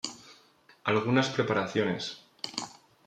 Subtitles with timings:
[0.83, 2.23] Algunas preparaciones